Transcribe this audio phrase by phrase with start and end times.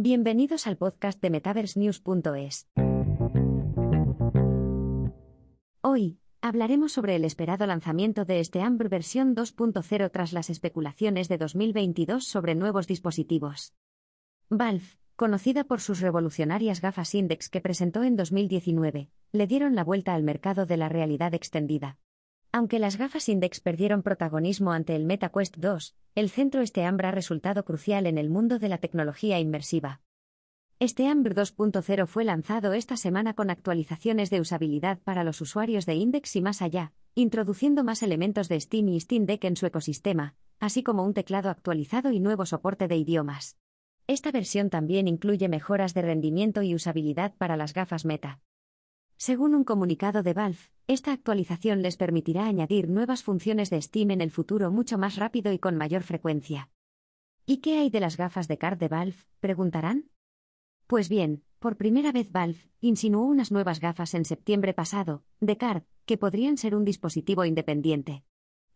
[0.00, 2.68] Bienvenidos al podcast de MetaverseNews.es.
[5.80, 11.38] Hoy, hablaremos sobre el esperado lanzamiento de este Amber versión 2.0 tras las especulaciones de
[11.38, 13.74] 2022 sobre nuevos dispositivos.
[14.48, 20.14] Valve, conocida por sus revolucionarias gafas Index que presentó en 2019, le dieron la vuelta
[20.14, 21.98] al mercado de la realidad extendida.
[22.58, 27.12] Aunque las gafas Index perdieron protagonismo ante el MetaQuest 2, el centro este Ambra ha
[27.12, 30.00] resultado crucial en el mundo de la tecnología inmersiva.
[30.80, 35.94] Este Amber 2.0 fue lanzado esta semana con actualizaciones de usabilidad para los usuarios de
[35.94, 40.34] Index y más allá, introduciendo más elementos de Steam y Steam Deck en su ecosistema,
[40.58, 43.56] así como un teclado actualizado y nuevo soporte de idiomas.
[44.08, 48.40] Esta versión también incluye mejoras de rendimiento y usabilidad para las gafas Meta.
[49.20, 54.20] Según un comunicado de Valve, esta actualización les permitirá añadir nuevas funciones de Steam en
[54.20, 56.70] el futuro mucho más rápido y con mayor frecuencia.
[57.44, 59.16] ¿Y qué hay de las gafas de card de Valve?
[59.40, 60.10] preguntarán.
[60.86, 65.82] Pues bien, por primera vez Valve insinuó unas nuevas gafas en septiembre pasado, de card,
[66.06, 68.22] que podrían ser un dispositivo independiente.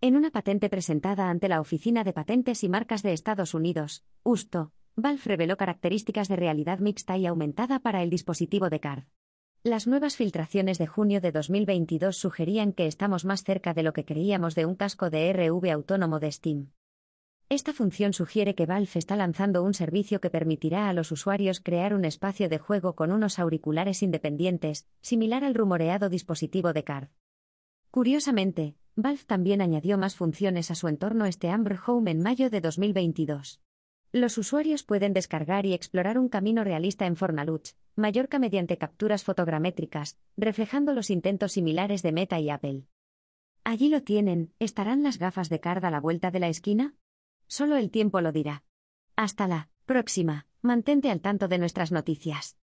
[0.00, 4.72] En una patente presentada ante la Oficina de Patentes y Marcas de Estados Unidos, USTO,
[4.96, 9.04] Valve reveló características de realidad mixta y aumentada para el dispositivo de card.
[9.64, 14.04] Las nuevas filtraciones de junio de 2022 sugerían que estamos más cerca de lo que
[14.04, 16.72] creíamos de un casco de RV autónomo de Steam.
[17.48, 21.94] Esta función sugiere que Valve está lanzando un servicio que permitirá a los usuarios crear
[21.94, 27.10] un espacio de juego con unos auriculares independientes, similar al rumoreado dispositivo de Card.
[27.92, 32.60] Curiosamente, Valve también añadió más funciones a su entorno este Amber Home en mayo de
[32.62, 33.60] 2022.
[34.12, 40.18] Los usuarios pueden descargar y explorar un camino realista en Fornaluch, Mallorca mediante capturas fotogramétricas,
[40.36, 42.84] reflejando los intentos similares de Meta y Apple.
[43.64, 46.94] Allí lo tienen, ¿estarán las gafas de card a la vuelta de la esquina?
[47.46, 48.64] Solo el tiempo lo dirá.
[49.16, 52.58] Hasta la próxima, mantente al tanto de nuestras noticias.